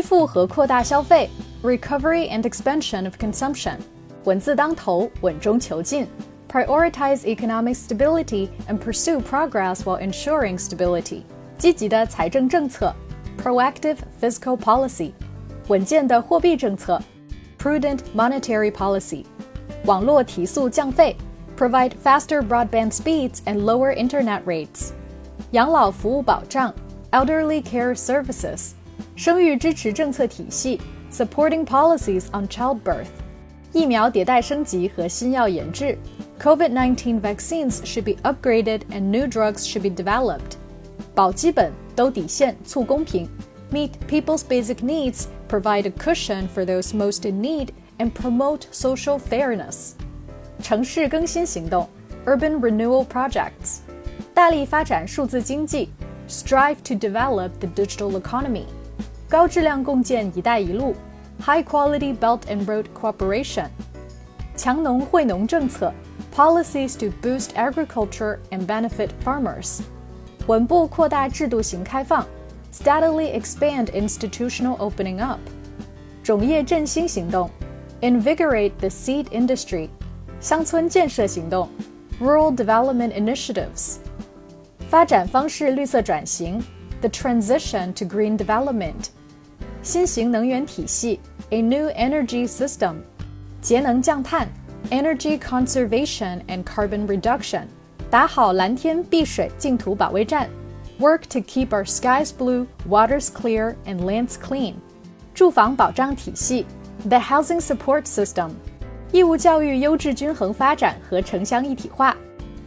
[0.00, 1.28] 恢复和扩大消费
[1.62, 3.74] （recovery and expansion of consumption），
[4.24, 6.06] 稳字当头，稳中求进
[6.50, 11.20] （prioritize economic stability and pursue progress while ensuring stability），
[11.58, 12.94] 积极的财政政策
[13.44, 15.12] （proactive fiscal policy），
[15.68, 16.98] 稳健的货币政策
[17.58, 19.26] （prudent monetary policy），
[19.84, 21.14] 网络提速降费
[21.58, 24.92] （provide faster broadband speeds and lower internet rates），
[25.50, 26.74] 养老服务保障
[27.10, 28.70] （elderly care services）。
[29.15, 30.79] 生育支持政策体系，
[31.11, 33.07] supporting policies on childbirth，
[33.71, 35.97] 疫苗迭代升级和新药研制，
[36.39, 40.57] COVID-19 vaccines should be upgraded and new drugs should be developed，
[41.13, 43.27] 保基本，兜底线，促公平，
[43.71, 49.91] meet people's basic needs, provide a cushion for those most in need, and promote social fairness。
[50.61, 51.87] 城市更新行动，
[52.25, 53.79] urban renewal projects，
[54.33, 55.89] 大力发展数字经济，
[56.27, 58.65] strive to develop the digital economy。
[59.29, 60.95] 高质量共建“一带一路
[61.43, 63.67] ”，High Quality Belt and Road Cooperation，
[64.55, 65.93] 强农惠农政策，
[66.33, 69.81] Policies to boost agriculture and benefit farmers，
[70.47, 72.25] 稳步扩大制度型开放，
[72.73, 75.39] Steadily expand institutional opening up，
[76.23, 77.49] 种业振兴行动，
[78.01, 79.89] Invigorate the seed industry，
[80.39, 81.69] 乡村建设行动，
[82.21, 83.97] Rural Development Initiatives，
[84.89, 86.63] 发展方式绿色转型，
[87.01, 89.07] The transition to green development。
[89.81, 91.19] 新型能源体系
[91.51, 92.95] （A new energy system），
[93.61, 94.47] 节能降碳
[94.89, 97.65] （Energy conservation and carbon reduction），
[98.09, 100.49] 打好蓝天碧水净土保卫战
[100.99, 104.73] （Work to keep our skies blue, waters clear, and lands clean），
[105.33, 106.65] 住房保障体系
[107.07, 108.51] （The housing support system），
[109.11, 112.17] 义务教育优质均衡发展和城乡一体化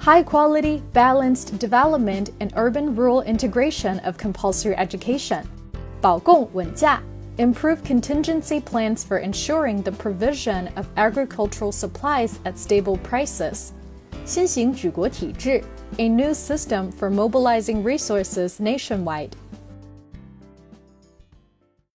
[0.00, 5.42] （High quality, balanced development and urban-rural integration of compulsory education）。
[6.02, 7.00] 保供稳价，
[7.36, 13.70] improve contingency plans for ensuring the provision of agricultural supplies at stable prices。
[14.24, 15.62] 新型举国体制，
[15.96, 19.30] a new system for mobilizing resources nationwide。